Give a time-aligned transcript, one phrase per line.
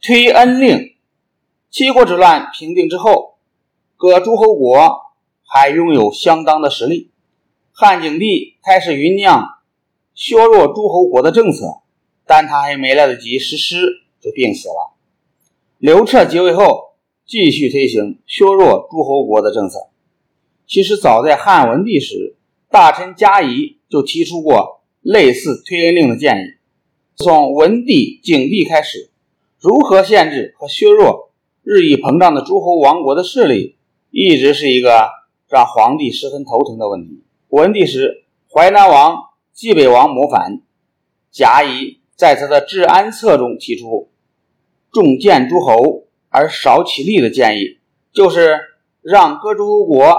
[0.00, 0.94] 推恩令。
[1.70, 3.38] 七国之乱平定之后，
[3.96, 5.00] 各诸侯国
[5.42, 7.10] 还拥有相当的实力。
[7.72, 9.44] 汉景帝开始酝酿
[10.14, 11.82] 削弱诸侯国的政策，
[12.26, 14.96] 但他还没来得及实施，就病死了。
[15.78, 16.96] 刘彻即位后，
[17.26, 19.90] 继续推行削弱诸侯国的政策。
[20.66, 22.36] 其实早在汉文帝时，
[22.70, 26.58] 大臣贾谊就提出过类似推恩令的建议。
[27.16, 29.10] 从文帝、景帝开始，
[29.60, 31.32] 如何限制和削弱
[31.64, 33.76] 日益膨胀的诸侯王国的势力，
[34.10, 35.08] 一直是一个
[35.48, 37.24] 让皇帝十分头疼的问题。
[37.48, 38.24] 文帝时，
[38.54, 39.16] 淮南王
[39.52, 40.60] 冀北王谋反，
[41.32, 44.10] 贾谊在他的治安策中提出。
[44.92, 47.78] 重建诸侯而少起力的建议，
[48.12, 48.58] 就是
[49.02, 50.16] 让各诸侯国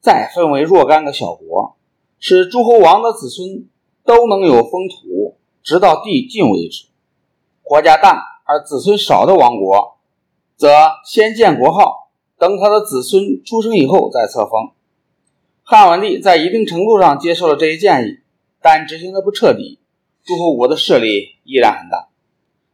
[0.00, 1.76] 再分为若干个小国，
[2.18, 3.68] 使诸侯王的子孙
[4.04, 6.88] 都能有封土，直到地尽为止。
[7.62, 9.98] 国家大而子孙少的王国，
[10.56, 10.72] 则
[11.04, 14.70] 先建国号，等他的子孙出生以后再册封。
[15.62, 18.20] 汉文帝在一定程度上接受了这一建议，
[18.62, 19.80] 但执行的不彻底，
[20.24, 22.08] 诸侯国的势力依然很大。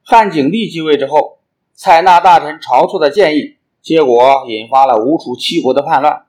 [0.05, 1.39] 汉景帝继位之后，
[1.73, 6.27] 采纳大臣晁错的建议，结果引发了吴楚七国的叛乱。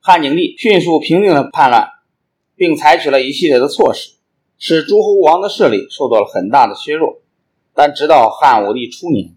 [0.00, 1.90] 汉景帝迅速平定了叛乱，
[2.56, 4.14] 并采取了一系列的措施，
[4.58, 7.20] 使诸侯王的势力受到了很大的削弱。
[7.76, 9.34] 但直到汉武帝初年，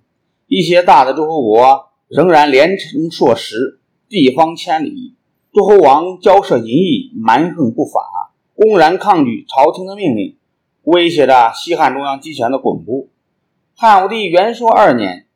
[0.47, 5.15] 一些大的诸侯国仍然连城数十，地方千里，
[5.51, 10.37] 诸侯王骄奢淫逸，蛮横不法，公然抗拒朝廷的命令，
[10.83, 13.09] 威胁着西汉中央集权的巩固。
[13.75, 15.27] 汉武帝元朔二年，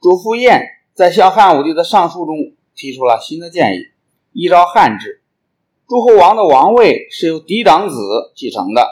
[0.00, 0.62] 主父偃
[0.94, 2.36] 在向汉武帝的上书中
[2.76, 3.78] 提出了新的建议：
[4.32, 5.22] 依照汉制，
[5.88, 7.96] 诸侯王的王位是由嫡长子
[8.36, 8.86] 继承的，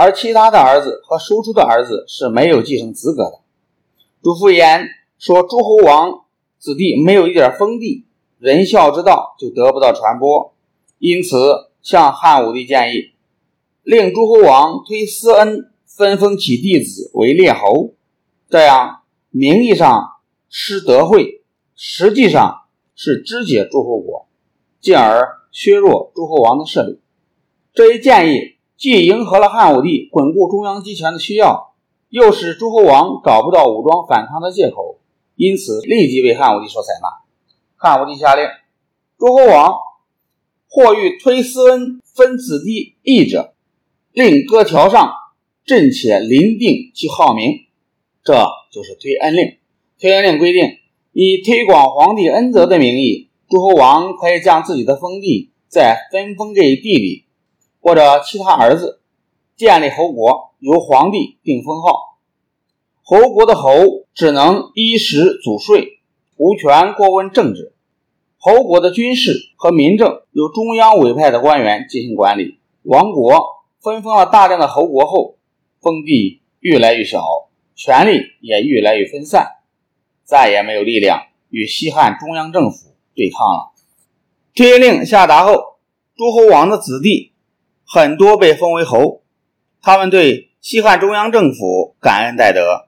[0.00, 3.40] 而其他的儿子和叔叔的儿子是没有继承资格的。
[4.22, 4.86] 主父偃
[5.18, 6.24] 说，诸侯王
[6.58, 8.06] 子弟没有一点封地，
[8.38, 10.54] 仁孝之道就得不到传播，
[10.96, 11.36] 因此
[11.82, 13.10] 向汉武帝建议，
[13.82, 17.92] 令诸侯王推私恩，分封其弟子为列侯。
[18.48, 20.12] 这样，名义上
[20.48, 21.42] 施德惠，
[21.76, 22.62] 实际上
[22.94, 24.26] 是肢解诸侯国，
[24.80, 27.00] 进而削弱诸侯王的势力。
[27.74, 31.74] 这一建议既迎合了汉武帝巩固中央集权的需要，
[32.08, 34.98] 又使诸侯王找不到武装反抗的借口，
[35.36, 37.20] 因此立即被汉武帝所采纳。
[37.76, 38.46] 汉武帝下令，
[39.18, 39.74] 诸侯王
[40.66, 43.52] 或欲推私恩分子弟义者，
[44.12, 45.12] 令各条上
[45.66, 47.66] 朕且临定其号名。
[48.24, 48.32] 这
[48.72, 49.58] 就是推恩令。
[50.00, 50.78] 推恩令规定，
[51.12, 57.26] 以推广皇帝恩泽的名义，诸侯王可以将自己的封地再分封这一地里，
[57.80, 59.00] 或者其他儿子
[59.56, 62.18] 建立侯国，由皇帝定封号。
[63.02, 63.70] 侯国的侯
[64.14, 66.00] 只能衣食祖税，
[66.36, 67.74] 无权过问政治。
[68.38, 72.60] 侯国的军事和民政由中央委派的官员进行管理。
[72.82, 75.36] 王国分封了大量的侯国后，
[75.80, 77.24] 封地越来越小。
[77.76, 79.56] 权力也越来越分散，
[80.22, 83.72] 再也没有力量与西汉中央政府对抗了。
[84.54, 85.78] 推令下达后，
[86.14, 87.29] 诸侯王的子弟
[87.92, 89.24] 很多被封为侯，
[89.82, 92.86] 他们对西汉中央政府感恩戴德。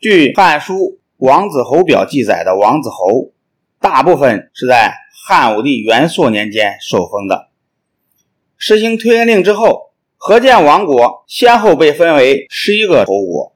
[0.00, 0.74] 据《汉书·
[1.18, 3.30] 王子侯表》记载的王子侯，
[3.78, 4.92] 大部分是在
[5.24, 7.50] 汉武帝元朔年间受封的。
[8.56, 13.54] 实行推恩令之后，河间王国先后被分为十一个侯国。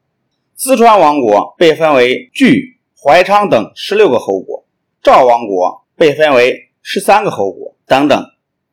[0.56, 4.64] 淄川王国被分为据、怀昌等十六个侯国，
[5.02, 8.24] 赵王国被分为十三个侯国，等等。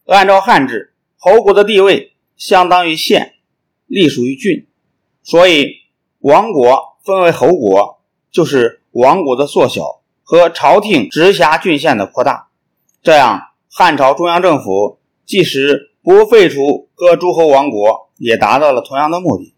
[0.05, 0.93] 按照汉制，
[1.25, 3.33] 侯国的地位相当于县，
[3.87, 4.67] 隶属于郡，
[5.23, 5.77] 所以
[6.19, 7.99] 王国分为侯国，
[8.29, 12.49] 就是王国的缩小和朝廷直辖郡县的扩大。
[13.01, 13.41] 这样，
[13.71, 19.55] 汉朝中央政府即使不废除各诸侯王国，也达到了同样的目的。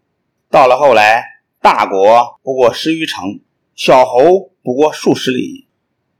[0.50, 1.24] 到了后来。
[1.60, 3.40] 大国不过十余城，
[3.74, 5.66] 小侯不过数十里，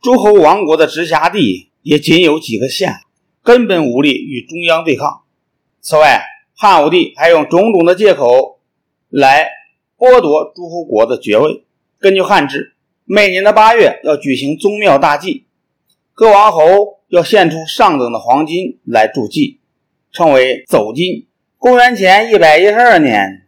[0.03, 2.93] 诸侯王国的直辖地也仅有几个县，
[3.41, 5.23] 根本无力与中央对抗。
[5.81, 6.23] 此外，
[6.55, 8.61] 汉武帝还用种种的借口
[9.09, 9.49] 来
[9.97, 11.65] 剥夺诸侯国的爵位。
[11.99, 15.47] 根据汉制，每年的八月要举行宗庙大祭，
[16.15, 19.61] 各王侯要献出上等的黄金来助祭，
[20.13, 21.27] 称为走金。
[21.57, 23.47] 公元前一百一十二年，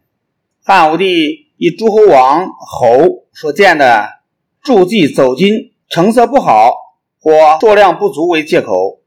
[0.63, 1.51] 汉武帝。
[1.63, 4.23] 以诸侯王侯所建的
[4.63, 6.73] 助祭走金成色不好
[7.19, 9.03] 或数量不足为借口，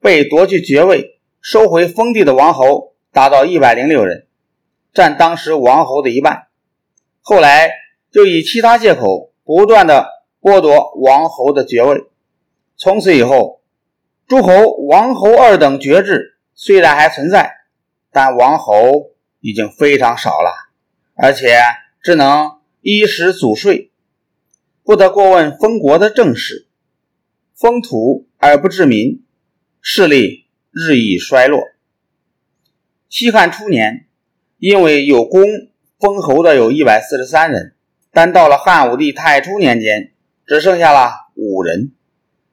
[0.00, 1.13] 被夺去爵位、
[1.44, 4.26] 收回封地的王侯达到一百零六人，
[4.94, 6.46] 占当时王侯的一半。
[7.20, 7.70] 后来
[8.10, 10.08] 就以其他借口不断的
[10.40, 12.06] 剥夺王侯的爵位。
[12.78, 13.60] 从此以后，
[14.26, 17.52] 诸侯王侯二等爵制虽然还存在，
[18.10, 19.10] 但王侯
[19.40, 20.50] 已经非常少了，
[21.14, 21.58] 而且
[22.02, 23.92] 只能衣食祖税，
[24.82, 26.68] 不得过问封国的政事，
[27.54, 29.22] 封土而不治民，
[29.82, 30.43] 势力
[30.74, 31.62] 日益衰落。
[33.08, 34.06] 西汉初年，
[34.58, 35.44] 因为有功
[36.00, 37.76] 封侯的有一百四十三人，
[38.10, 40.10] 但到了汉武帝太初年间，
[40.44, 41.92] 只剩下了五人。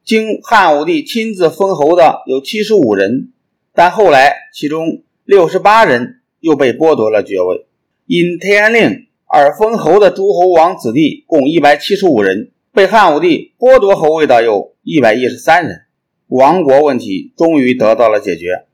[0.04, 3.32] 经汉武帝亲自封侯的有七十五人，
[3.74, 7.66] 但后来其中六十八人又被剥夺了爵位。
[8.06, 15.86] 因天令而封侯的诸侯王子弟共一百七十五人，被汉武帝剥夺侯位的有一百一十三人。
[16.32, 18.64] 亡国问题终于得到了解决。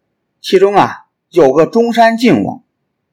[0.40, 2.62] 其中啊，有个中山靖王，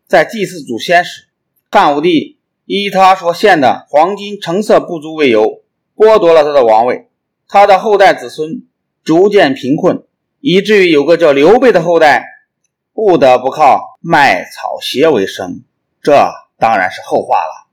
[0.05, 1.29] 在祭祀祖先时，
[1.71, 5.63] 汉武帝以他所献的黄金成色不足为由，
[5.95, 7.07] 剥夺了他的王位。
[7.47, 8.67] 他的后代子孙
[9.03, 10.03] 逐渐贫困，
[10.41, 12.23] 以至于有个叫刘备的后代
[12.93, 15.63] 不得不靠卖草鞋为生，
[16.03, 17.64] 这当然是后话了。